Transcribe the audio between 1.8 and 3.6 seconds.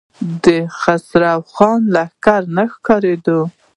لښکر نه ښکارېده.